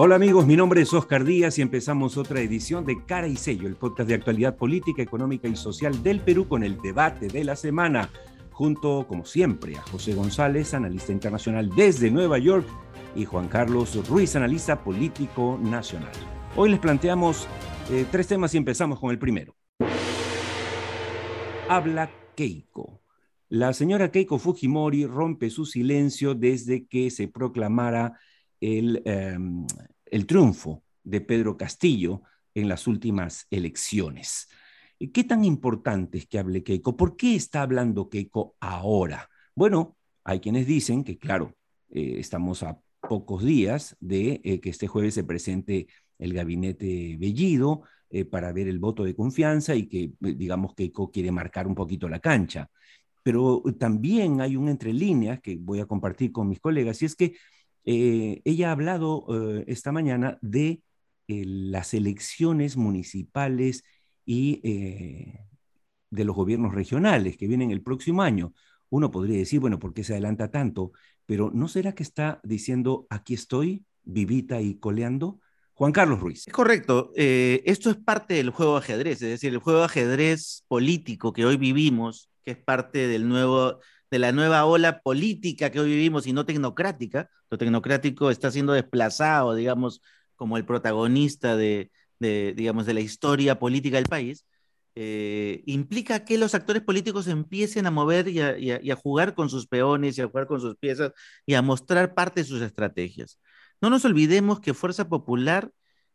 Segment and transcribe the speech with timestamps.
[0.00, 3.66] Hola amigos, mi nombre es Oscar Díaz y empezamos otra edición de Cara y Sello,
[3.66, 7.56] el podcast de actualidad política, económica y social del Perú con el debate de la
[7.56, 8.08] semana,
[8.52, 12.64] junto, como siempre, a José González, analista internacional desde Nueva York,
[13.16, 16.12] y Juan Carlos Ruiz, analista político nacional.
[16.54, 17.48] Hoy les planteamos
[17.90, 19.56] eh, tres temas y empezamos con el primero.
[21.68, 23.02] Habla Keiko.
[23.48, 28.16] La señora Keiko Fujimori rompe su silencio desde que se proclamara
[28.60, 29.66] Em,
[30.06, 32.22] el, triunfo de Pedro Castillo
[32.54, 34.48] en las últimas elecciones.
[35.12, 36.96] ¿Qué tan importante es que hable Keiko?
[36.96, 39.28] ¿Por qué está hablando Keiko ahora?
[39.54, 41.54] Bueno, hay quienes dicen que, claro,
[41.90, 45.86] eh, estamos a pocos días de eh, que este jueves se presente
[46.18, 51.30] el gabinete Bellido eh, para ver el voto de confianza y que, digamos, Keiko quiere
[51.30, 52.68] marcar un poquito la cancha.
[53.22, 57.14] Pero también hay un entre líneas que voy a compartir con mis colegas y es
[57.14, 57.34] que
[57.84, 60.82] eh, ella ha hablado eh, esta mañana de
[61.26, 63.82] eh, las elecciones municipales
[64.24, 64.60] y
[66.10, 68.52] de los gobiernos regionales que vienen el próximo año.
[68.90, 70.92] Uno podría decir, bueno, ¿por qué se adelanta tanto?
[71.24, 75.40] Pero ¿no será que está diciendo, aquí estoy, vivita y coleando?
[75.72, 76.46] Juan Carlos Ruiz.
[76.46, 77.10] Es correcto.
[77.14, 81.46] esto es parte del juego de ajedrez, es decir, el juego de ajedrez político que
[81.46, 83.78] hoy vivimos, que es parte del nuevo
[84.10, 87.30] de la nueva ola política que hoy vivimos y no tecnocrática.
[87.50, 90.00] Lo tecnocrático está siendo desplazado, digamos,
[90.36, 94.46] como el protagonista de, digamos, de la historia política del país.
[94.94, 100.18] Eh, implica que los actores políticos empiecen a mover y a, jugar con sus peones
[100.18, 101.12] y a jugar con sus piezas
[101.46, 103.38] y a mostrar parte de sus estrategias.
[103.80, 105.70] No nos olvidemos que Fuerza Popular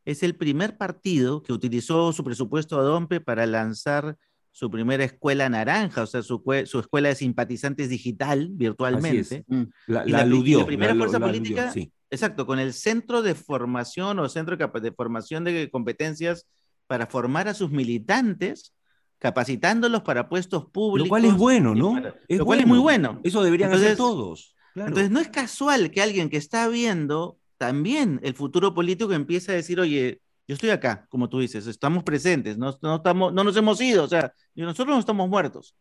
[0.05, 4.17] es el primer partido que utilizó su presupuesto a Dompe para lanzar
[4.53, 9.43] su primera escuela naranja, o sea, su, su escuela de simpatizantes digital virtualmente.
[9.87, 10.59] La, la, aludió.
[10.59, 11.91] La primera fuerza política, sí.
[12.11, 16.45] exacto, con el centro de formación o centro de formación de competencias
[16.85, 18.75] para formar a sus militantes,
[19.17, 21.07] capacitándolos para puestos públicos.
[21.07, 21.99] Lo cual es bueno, ¿no?
[22.29, 23.21] lo cual es muy bueno.
[23.23, 24.55] Eso deberían hacer todos.
[24.75, 29.55] Entonces, no es casual que alguien que está viendo también el futuro político empiece a
[29.55, 33.55] decir, oye, yo estoy acá, como tú dices, estamos presentes, no, no, estamos, no nos
[33.55, 35.75] hemos ido, o sea, nosotros no estamos muertos.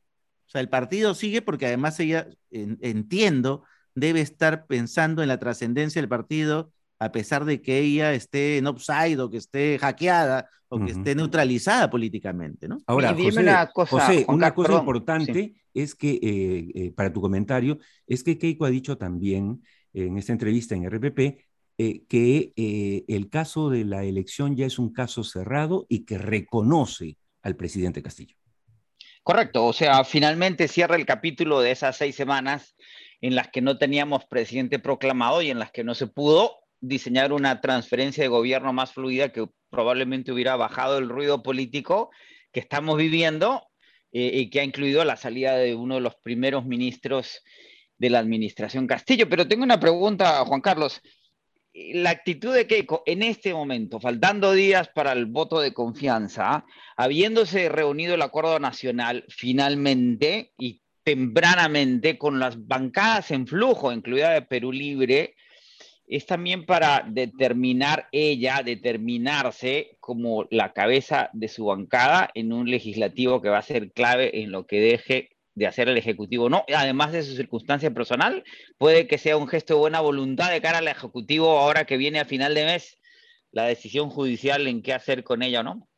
[0.46, 3.64] O sea, el partido sigue porque además ella, entiendo,
[3.94, 8.68] debe estar pensando en la trascendencia del partido, a pesar de que ella esté en
[8.68, 12.78] upside o que esté hackeada o que esté neutralizada políticamente, ¿no?
[12.86, 18.22] Ahora, José, una cosa, una cosa importante es que, eh, eh, para tu comentario, es
[18.22, 19.62] que Keiko ha dicho también
[19.92, 21.44] en esta entrevista en RPP
[21.84, 26.16] eh, que eh, el caso de la elección ya es un caso cerrado y que
[26.16, 28.37] reconoce al presidente Castillo.
[29.25, 32.76] Correcto, o sea, finalmente cierra el capítulo de esas seis semanas
[33.21, 37.32] en las que no teníamos presidente proclamado y en las que no se pudo diseñar
[37.32, 42.10] una transferencia de gobierno más fluida que probablemente hubiera bajado el ruido político
[42.53, 43.66] que estamos viviendo
[44.12, 47.42] eh, y que ha incluido la salida de uno de los primeros ministros
[47.98, 49.28] de la administración Castillo.
[49.28, 51.00] Pero tengo una pregunta, Juan Carlos
[51.75, 56.66] la actitud de Keiko en este momento, faltando días para el voto de confianza,
[56.97, 64.43] habiéndose reunido el acuerdo nacional finalmente y tempranamente con las bancadas en flujo, incluida de
[64.43, 65.34] Perú Libre,
[66.06, 73.41] es también para determinar ella, determinarse como la cabeza de su bancada en un legislativo
[73.41, 77.12] que va a ser clave en lo que deje de hacer el Ejecutivo no, además
[77.12, 78.42] de su circunstancia personal,
[78.78, 82.20] puede que sea un gesto de buena voluntad de cara al Ejecutivo ahora que viene
[82.20, 82.98] a final de mes
[83.50, 85.88] la decisión judicial en qué hacer con ella o no.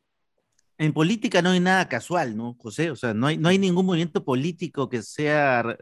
[0.77, 2.91] En política no hay nada casual, ¿no, José?
[2.91, 5.77] O sea, no hay, no hay ningún movimiento político que sea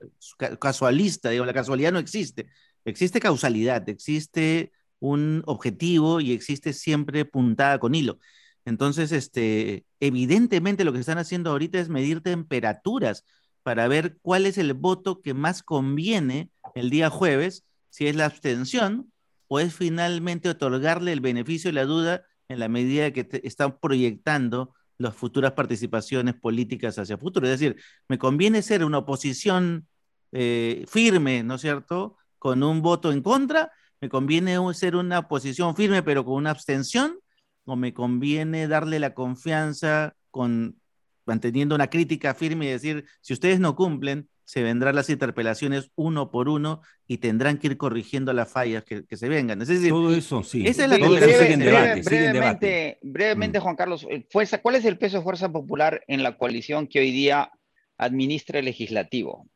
[0.59, 2.47] casualista, digo, la casualidad no existe.
[2.85, 8.19] Existe causalidad, existe un objetivo y existe siempre puntada con hilo.
[8.65, 13.25] Entonces, este, evidentemente lo que están haciendo ahorita es medir temperaturas
[13.63, 18.25] para ver cuál es el voto que más conviene el día jueves, si es la
[18.25, 19.11] abstención
[19.47, 24.73] o es finalmente otorgarle el beneficio de la duda en la medida que están proyectando
[24.97, 27.47] las futuras participaciones políticas hacia futuro.
[27.47, 29.87] Es decir, me conviene ser una oposición
[30.31, 33.71] eh, firme, ¿no es cierto?, con un voto en contra,
[34.01, 37.19] me conviene ser una oposición firme pero con una abstención,
[37.65, 40.75] o me conviene darle la confianza con
[41.25, 46.29] manteniendo una crítica firme y decir, si ustedes no cumplen, se vendrán las interpelaciones uno
[46.29, 49.61] por uno y tendrán que ir corrigiendo las fallas que, se vengan.
[49.61, 50.67] Es decir, Todo eso, sí.
[50.67, 53.61] Esa es la brevemente, brevemente, mm.
[53.61, 56.99] Juan Carlos, eh, fuerza, ¿cuál es el peso de Fuerza Popular en la coalición que
[56.99, 57.51] hoy día
[57.97, 59.47] administra el legislativo?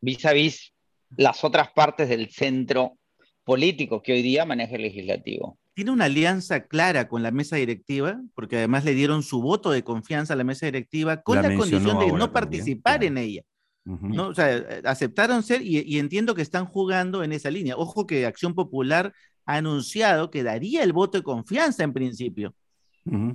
[0.00, 0.72] Vis a vis
[1.16, 2.98] las otras partes del centro
[3.44, 5.58] político que hoy día maneja el legislativo.
[5.80, 9.82] Tiene una alianza clara con la mesa directiva, porque además le dieron su voto de
[9.82, 13.40] confianza a la mesa directiva con la, condición de no participar en ella.
[13.86, 14.28] ¿no?
[14.28, 17.76] O sea, aceptaron ser y, entiendo que están jugando en esa línea.
[17.78, 19.14] Ojo que Acción Popular
[19.46, 22.54] ha anunciado que daría el voto de confianza en principio,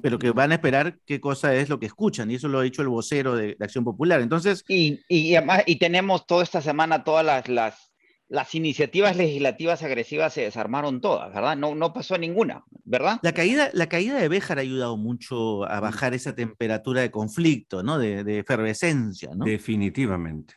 [0.03, 2.63] pero que van a esperar qué cosa es lo que escuchan, y eso lo ha
[2.63, 4.21] dicho el vocero de, Acción Popular.
[4.21, 4.63] Entonces.
[4.67, 7.91] Y, y, además, y tenemos toda esta semana todas las, las
[8.27, 11.55] las iniciativas legislativas agresivas se desarmaron todas, ¿verdad?
[11.55, 13.19] No, no pasó ninguna, ¿verdad?
[13.21, 17.83] La caída, la caída de Béjar ha ayudado mucho a bajar esa temperatura de conflicto,
[17.83, 17.99] ¿no?
[17.99, 19.45] De, efervescencia, ¿no?
[19.45, 20.55] Definitivamente.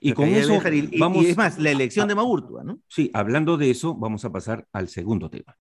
[0.00, 0.60] Y con eso
[0.98, 1.24] vamos...
[1.24, 2.80] Y es más, la elección de Maurtua, ¿no?
[2.88, 5.56] Sí, hablando de eso, vamos a pasar al segundo tema.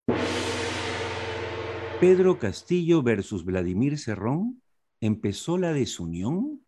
[2.00, 4.62] Pedro Castillo versus Vladimir Cerrón
[5.06, 6.64] empezó la desunión.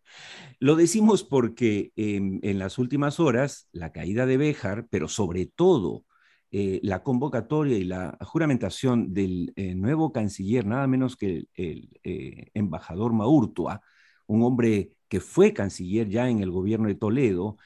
[0.59, 6.05] Lo decimos porque en las últimas horas la caída de Béjar, pero sobre todo
[6.49, 12.51] eh, la convocatoria y la juramentación del eh, nuevo canciller, nada menos que el, eh,
[12.53, 13.81] embajador Maurtua,
[14.27, 17.57] un hombre que fue canciller ya en el gobierno de Toledo,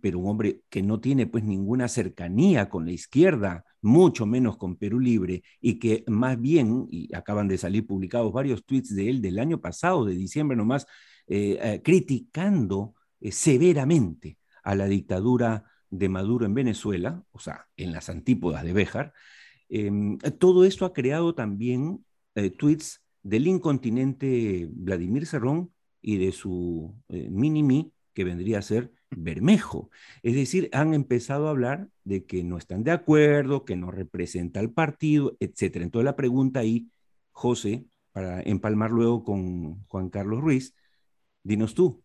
[0.00, 4.76] pero un hombre que no tiene pues ninguna cercanía con la izquierda, mucho menos con
[4.76, 9.20] Perú Libre, y que más bien, y acaban de salir publicados varios tweets de él
[9.20, 10.86] del año pasado, de diciembre nomás,
[11.26, 17.92] eh, eh, criticando eh, severamente a la dictadura de Maduro en Venezuela, o sea, en
[17.92, 19.12] las antípodas de Béjar,
[19.68, 22.04] em, todo esto ha creado también
[22.58, 29.90] tweets del incontinente Vladimir Cerrón y de su mini que vendría a ser Bermejo.
[30.22, 34.60] Es decir, han empezado a hablar de que no están de acuerdo, que no representa
[34.60, 35.76] al partido, etc.
[35.82, 36.90] Entonces la pregunta ahí,
[37.32, 40.74] José, para empalmar luego con Juan Carlos Ruiz,
[41.42, 42.04] Dinos tú,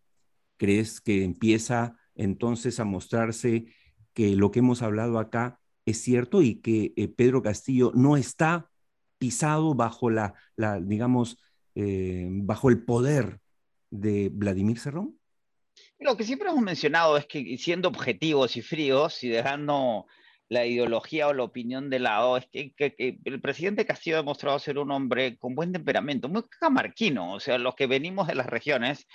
[0.56, 3.66] ¿crees que empieza entonces a mostrarse
[4.14, 8.70] que lo que hemos hablado acá es cierto y que eh, Pedro Castillo no está
[9.18, 11.38] pisado bajo la, la digamos,
[11.74, 13.40] eh, bajo el poder
[13.90, 15.17] de Vladimir Cerrón?
[16.00, 20.06] Lo que siempre hemos mencionado es que siendo objetivos y fríos y dejando
[20.48, 24.78] la ideología o la opinión de lado, es que, el presidente Castillo ha demostrado ser
[24.78, 29.06] un hombre con buen temperamento, muy camarquino, o sea, los que venimos de las regiones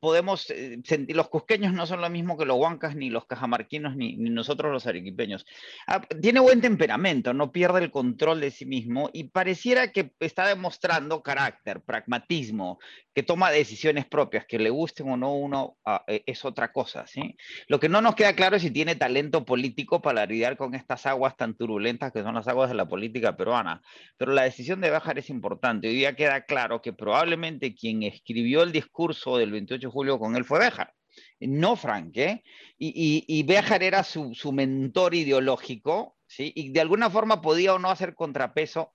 [0.00, 3.96] podemos eh, sentir, los cusqueños no son lo mismo que los huancas, ni los cajamarquinos,
[3.96, 5.46] ni, nosotros los arequipeños.
[5.86, 10.46] Ah, tiene buen temperamento, no pierde el control de sí mismo y pareciera que está
[10.46, 12.78] demostrando carácter, pragmatismo,
[13.14, 17.06] que toma decisiones propias, que le gusten o no uno, ah, e, es otra cosa.
[17.06, 17.36] ¿sí?
[17.66, 21.04] Lo que no nos queda claro es si tiene talento político para lidiar con estas
[21.06, 23.82] aguas tan turbulentas que son las aguas de la política peruana.
[24.16, 25.88] Pero la decisión de bajar es importante.
[25.88, 30.36] Hoy día queda claro que probablemente quien escribió el discurso del 28 de julio con
[30.36, 30.94] él fue Béjar,
[31.40, 32.42] no Frank, ¿eh?
[32.78, 36.52] Y, y, Béjar era su, mentor ideológico, ¿sí?
[36.54, 38.94] Y de alguna forma podía o no hacer contrapeso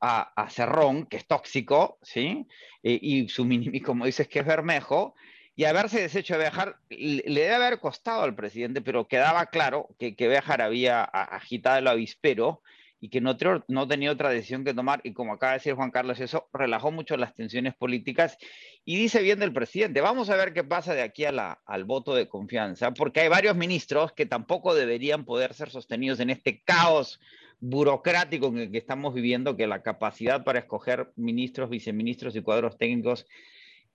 [0.00, 2.46] a, a Cerrón, que es tóxico, ¿sí?
[2.82, 5.14] E, y su mini, como dices, que es Bermejo,
[5.56, 10.16] y haberse deshecho de Béjar le debe haber costado al presidente, pero quedaba claro que,
[10.16, 12.62] que Béjar había agitado el avispero
[13.04, 13.36] y que no,
[13.68, 16.90] no tenía otra decisión que tomar, y como acaba de decir Juan Carlos, eso relajó
[16.90, 18.38] mucho las tensiones políticas,
[18.82, 21.84] y dice bien del presidente, vamos a ver qué pasa de aquí a la, al
[21.84, 26.62] voto de confianza, porque hay varios ministros que tampoco deberían poder ser sostenidos en este
[26.62, 27.20] caos
[27.60, 32.78] burocrático en el que estamos viviendo, que la capacidad para escoger ministros, viceministros y cuadros
[32.78, 33.26] técnicos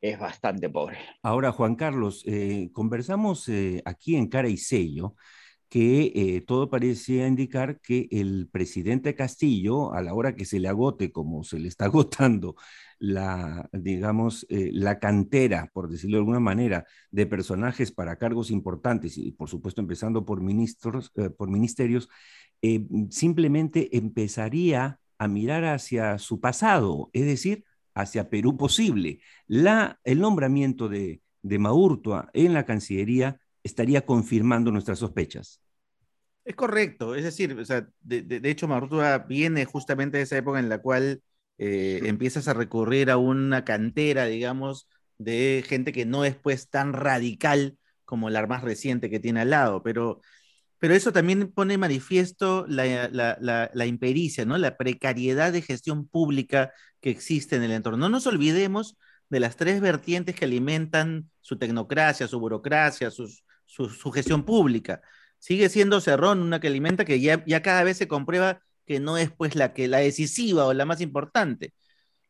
[0.02, 1.00] es bastante pobre.
[1.24, 5.16] Ahora, Juan Carlos, eh, conversamos eh, aquí en Cara y Sello
[5.70, 10.68] que eh, todo parecía indicar que el presidente Castillo, a la hora que se le
[10.68, 12.56] agote, como se le está agotando
[13.00, 19.18] la, digamos, eh, la cantera, por decirlo de alguna manera, de personajes para cargos importantes
[19.18, 22.10] y, por supuesto, empezando por ministros, eh, por ministerios,
[23.10, 27.64] simplemente empezaría a mirar hacia su pasado, es decir,
[27.96, 29.22] hacia Perú posible.
[29.48, 35.62] La, el nombramiento de, de Maurtua en la Cancillería estaría confirmando nuestras sospechas.
[36.46, 40.60] Es correcto, es decir, o sea, de, de, hecho Marrutua viene justamente de esa época
[40.60, 41.22] en la cual
[41.60, 44.88] eh, empiezas a recurrir a una cantera, digamos,
[45.18, 49.52] de gente que no es pues tan radical como la más reciente que tiene al
[49.52, 50.22] lado, pero,
[50.80, 54.58] pero eso también pone manifiesto la, la, la, impericia, ¿no?
[54.58, 58.00] La precariedad de gestión pública que existe en el entorno.
[58.00, 58.98] No nos olvidemos
[59.30, 63.12] de las tres vertientes que alimentan su tecnocracia, su burocracia,
[63.70, 65.02] su, su, gestión pública.
[65.38, 69.18] Sigue siendo Cerrón una que alimenta que ya, ya cada vez se comprueba que no
[69.18, 71.74] es pues la, que, la decisiva o la más importante.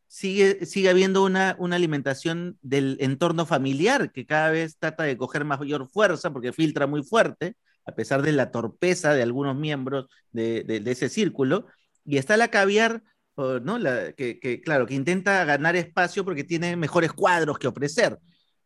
[0.07, 5.45] Sigue, sigue habiendo una, una alimentación del entorno familiar que cada vez trata de coger
[5.45, 7.55] mayor fuerza porque filtra muy fuerte,
[7.85, 11.67] a pesar de la torpeza de algunos miembros de, de ese círculo
[12.05, 13.03] Y está la caviar,
[13.37, 13.77] ¿no?
[13.77, 18.19] La, que, claro, que intenta ganar espacio porque tiene mejores cuadros que ofrecer.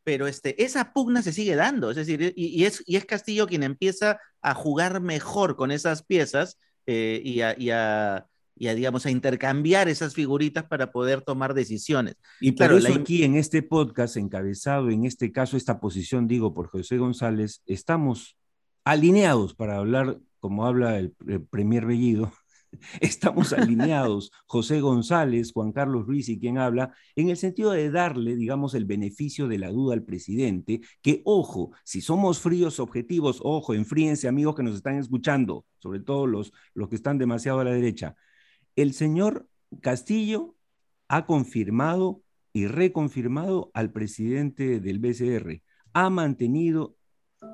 [0.03, 3.63] Pero este, esa pugna se sigue dando, es decir, y, es, y es Castillo quien
[3.63, 10.65] empieza a jugar mejor con esas piezas eh, y, a, digamos, a intercambiar esas figuritas
[10.65, 12.15] para poder tomar decisiones.
[12.41, 16.97] Y claro, aquí en este podcast encabezado, en este caso, esta posición, digo, por José
[16.97, 18.37] González, estamos
[18.83, 22.33] alineados para hablar, como habla el, el Premier Bellido,
[23.01, 28.35] estamos alineados, José González, Juan Carlos Ruiz y quien habla, en el sentido de darle,
[28.35, 33.73] digamos, el beneficio de la duda al presidente, que ojo, si somos fríos objetivos, ojo,
[33.73, 37.71] enfríense amigos que nos están escuchando, sobre todo los, los que están demasiado a la
[37.71, 38.15] derecha,
[38.75, 39.47] el señor
[39.81, 40.55] Castillo
[41.07, 42.21] ha confirmado
[42.53, 45.61] y reconfirmado al presidente del BCR,
[45.93, 46.95] ha mantenido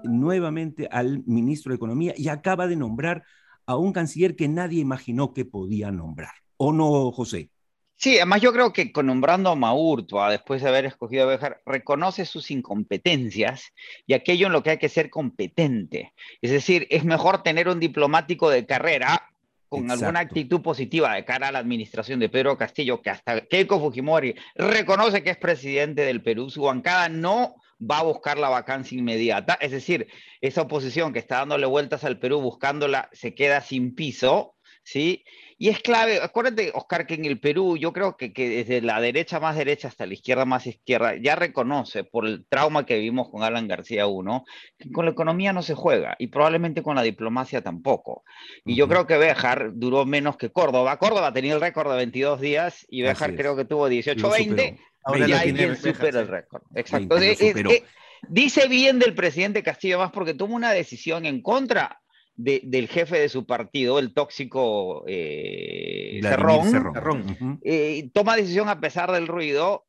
[0.03, 3.23] nuevamente al ministro de Economía y acaba de nombrar
[3.69, 6.33] a un canciller que nadie imaginó que podía nombrar.
[6.57, 7.51] ¿O no, José?
[7.95, 11.61] Sí, además yo creo que con nombrando a Maurtua, después de haber escogido a Bejar,
[11.67, 13.71] reconoce sus incompetencias
[14.07, 16.15] y aquello en lo que hay que ser competente.
[16.41, 19.29] Es decir, es mejor tener un diplomático de carrera
[19.67, 23.79] con alguna actitud positiva de cara a la administración de Pedro Castillo, que hasta Keiko
[23.79, 28.98] Fujimori reconoce que es presidente del Perú, su bancada no va a buscar la vacancia
[28.98, 29.57] inmediata.
[29.62, 30.07] Es decir,
[30.41, 35.24] esa oposición que está dándole vueltas al Perú buscándola se queda sin piso, ¿sí?
[35.62, 39.01] Y es clave, acuérdate, Oscar, que en el Perú yo creo que, que, desde la
[39.01, 43.29] derecha más derecha hasta la izquierda más izquierda ya reconoce por el trauma que vivimos
[43.29, 44.45] con Alan García uno
[44.77, 48.24] que con la economía no se juega y probablemente con la diplomacia tampoco.
[48.63, 50.98] Y yo creo que Béjar duró menos que Córdoba.
[50.98, 55.39] Córdoba tenía el récord de 22 días y Béjar creo que tuvo 18-20 Ahora ya
[55.39, 56.63] hay quien supera el récord.
[56.75, 57.18] Exacto.
[57.18, 57.84] Eh, eh,
[58.27, 62.01] dice bien del presidente Castillo más porque toma una decisión en contra
[62.39, 67.60] del jefe de su partido, el tóxico eh, Cerrón.
[67.63, 69.86] Eh, toma decisión a pesar del ruido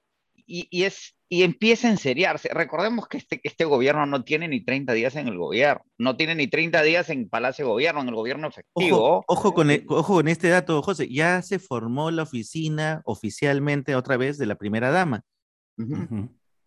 [0.50, 2.48] y, es, y empieza a enseriarse.
[2.52, 6.34] Recordemos que este, este gobierno no tiene ni 30 días en el gobierno, no tiene
[6.34, 9.24] ni 30 días en Palacio de Gobierno, en el gobierno efectivo.
[9.26, 14.16] Ojo, con, e, ojo con este dato, José, ya se formó la oficina oficialmente otra
[14.16, 15.24] vez de la primera dama.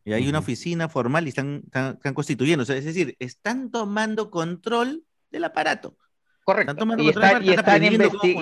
[0.05, 5.03] Y hay una oficina formal y están, están, están constituyéndose, es decir, están tomando control
[5.29, 5.97] del aparato.
[6.43, 6.75] Correcto.
[6.97, 8.37] y, está, y,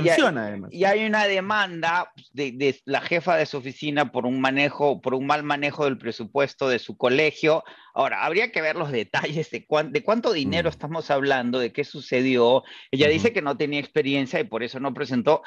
[0.71, 5.27] y, hay una demanda de, la jefa de su oficina por un manejo, por un
[5.27, 7.63] mal manejo del presupuesto de su colegio.
[7.93, 10.71] Ahora, habría que ver los detalles de, de cuánto dinero mm.
[10.71, 12.63] estamos hablando, de qué sucedió.
[12.89, 15.43] Ella dice que no tenía experiencia y por eso no presentó.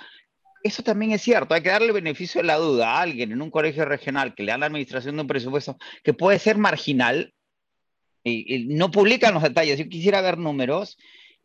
[0.62, 3.50] Eso también es cierto, hay que darle beneficio de la duda a alguien en un
[3.50, 7.34] colegio regional que le da la administración de un presupuesto que puede ser marginal
[8.22, 9.78] y no publican los detalles.
[9.78, 10.96] Yo quisiera ver números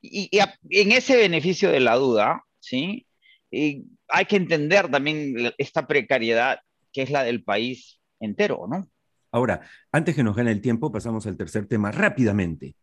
[0.01, 0.29] y,
[0.69, 3.05] en ese beneficio de la duda, ¿sí?
[3.51, 6.59] hay que entender también esta precariedad
[6.91, 8.87] que es la del país entero, ¿no?
[9.31, 12.75] Ahora, antes que nos gane el tiempo, pasamos al tercer tema rápidamente.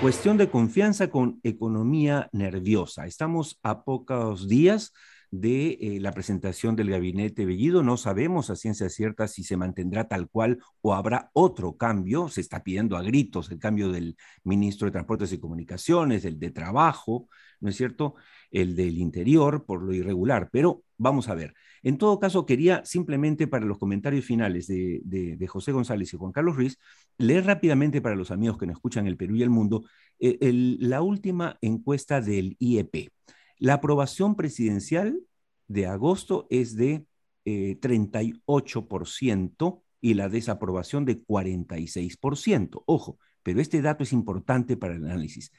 [0.00, 3.06] Cuestión de confianza con economía nerviosa.
[3.06, 4.92] Estamos a pocos días
[5.32, 7.82] de eh, la presentación del gabinete Bellido.
[7.82, 12.28] No sabemos a ciencia cierta si se mantendrá tal cual o habrá otro cambio.
[12.28, 16.50] Se está pidiendo a gritos el cambio del ministro de Transportes y Comunicaciones, el de
[16.50, 17.28] Trabajo,
[17.60, 18.14] ¿no es cierto?
[18.50, 20.50] El del Interior, por lo irregular.
[20.52, 21.54] Pero vamos a ver.
[21.82, 26.30] En todo caso, quería simplemente para los comentarios finales de, de, José González y Juan
[26.30, 26.78] Carlos Ruiz,
[27.16, 29.84] leer rápidamente para los amigos que nos escuchan el Perú y el mundo
[30.20, 30.38] eh,
[30.78, 33.08] la última encuesta del IEP.
[33.62, 35.20] La aprobación presidencial
[35.68, 37.06] de agosto es de
[37.44, 42.82] 38% eh, y la desaprobación de 46%.
[42.86, 45.52] Ojo, pero este dato es importante para el análisis.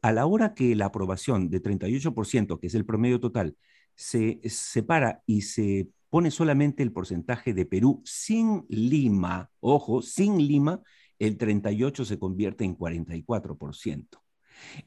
[0.00, 3.58] A la hora que la aprobación de 38%, que es el promedio total,
[3.94, 10.80] se separa y se pone solamente el porcentaje de Perú sin Lima, ojo, sin Lima,
[11.18, 14.18] el 38 se convierte en 44%.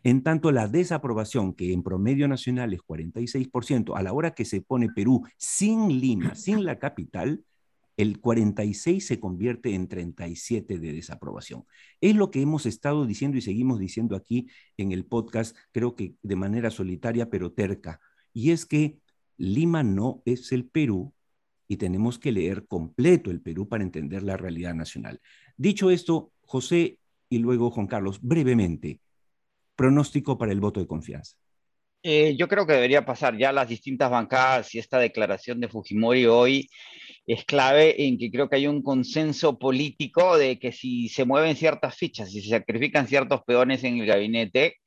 [0.04, 4.62] En tanto, la desaprobación, que en promedio nacional es 46%, a la hora que se
[4.62, 7.44] pone Perú sin Lima, sin la capital,
[7.98, 11.66] el 46 se convierte en 37 de desaprobación.
[12.00, 14.48] Es lo que hemos estado diciendo y seguimos diciendo aquí
[14.78, 18.00] en el podcast, creo que de manera solitaria pero terca,
[18.34, 19.00] y es que
[19.38, 21.14] Lima no es el Perú
[21.68, 25.22] y tenemos que leer completo el Perú para entender la realidad nacional.
[25.58, 27.00] Dicho esto, José
[27.30, 29.00] y luego Juan Carlos, brevemente,
[29.76, 31.36] pronóstico para el voto de confianza?
[32.04, 36.26] Eh, yo creo que debería pasar ya las distintas bancadas y esta declaración de Fujimori
[36.26, 36.70] hoy
[37.28, 41.56] es clave en que creo que hay un consenso político de que si se mueven
[41.56, 44.78] ciertas fichas, si se sacrifican ciertos peones en el gabinete,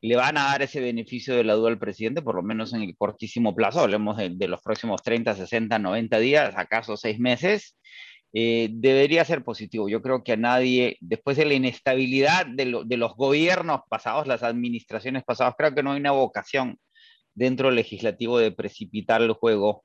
[0.00, 2.82] le van a dar ese beneficio de la duda al presidente, por lo menos en
[2.82, 7.76] el cortísimo plazo, hablemos de, los próximos 30, 60, 90 días, acaso seis meses,
[8.32, 9.88] eh, debería ser positivo.
[9.88, 14.42] Yo creo que a nadie, después de la inestabilidad de, de, los gobiernos pasados, las
[14.42, 16.78] administraciones pasadas, creo que no hay una vocación
[17.34, 19.84] dentro del legislativo de precipitar el juego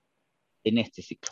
[0.63, 1.31] en este ciclo.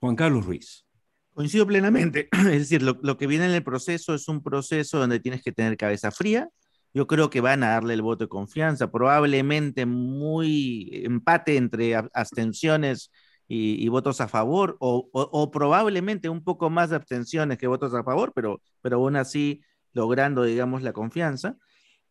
[0.00, 0.86] Juan Carlos Ruiz.
[1.34, 2.28] Coincido plenamente.
[2.32, 5.52] Es decir, lo, lo, que viene en el proceso es un proceso donde tienes que
[5.52, 6.48] tener cabeza fría.
[6.94, 13.10] Yo creo que van a darle el voto de confianza, probablemente muy empate entre abstenciones
[13.54, 18.32] y, votos a favor, o, probablemente un poco más de abstenciones que votos a favor,
[18.34, 19.60] pero, pero aún así
[19.92, 21.58] logrando, digamos, la confianza.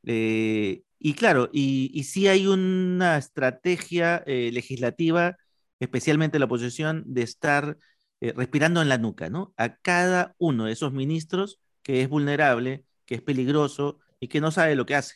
[0.04, 5.36] Eh, y claro, y, y sí hay una estrategia eh, legislativa,
[5.80, 7.78] especialmente la oposición, de estar
[8.20, 9.52] eh, respirando en la nuca, ¿no?
[9.58, 14.52] A cada uno de esos ministros que es vulnerable, que es peligroso y que no
[14.52, 15.16] sabe lo que hace.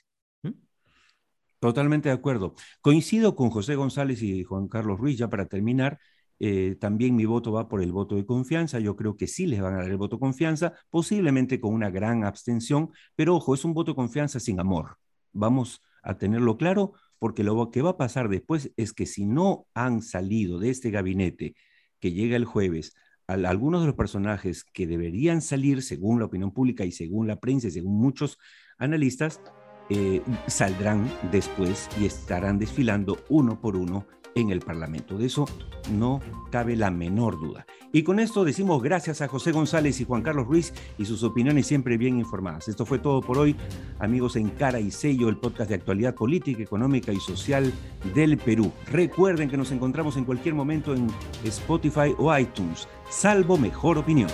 [1.59, 2.55] Totalmente de acuerdo.
[2.81, 5.99] Coincido con José González y Juan Carlos Ruiz, ya para terminar.
[6.39, 8.79] Eh, también mi voto va por el voto de confianza.
[8.79, 11.89] Yo creo que sí les van a dar el voto de confianza, posiblemente con una
[11.89, 14.97] gran abstención, pero ojo, es un voto de confianza sin amor.
[15.33, 19.67] Vamos a tenerlo claro, porque lo que va a pasar después es que si no
[19.73, 21.55] han salido de este gabinete
[21.99, 22.93] que llega el jueves,
[23.27, 27.67] algunos de los personajes que deberían salir, según la opinión pública y según la prensa
[27.67, 28.37] y según muchos
[28.77, 29.41] analistas,
[29.89, 35.17] eh, saldrán después y estarán desfilando uno por uno en el Parlamento.
[35.17, 35.45] De eso
[35.91, 36.19] no
[36.51, 37.65] cabe la menor duda.
[37.93, 41.65] Y con esto decimos gracias a José González y Juan Carlos Ruiz y sus opiniones
[41.65, 42.67] siempre bien informadas.
[42.67, 43.55] Esto fue todo por hoy,
[43.99, 47.71] amigos en Cara y Sello, el podcast de actualidad política, económica y social
[48.13, 48.73] del Perú.
[48.91, 51.07] Recuerden que nos encontramos en cualquier momento en
[51.45, 54.29] Spotify o iTunes, salvo mejor opinión.